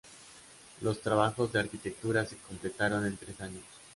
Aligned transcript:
Los 0.81 0.99
trabajos 0.99 1.51
de 1.53 1.59
arquitectura 1.59 2.25
se 2.25 2.35
completaron 2.37 3.05
en 3.05 3.17
tres 3.17 3.39
años. 3.39 3.61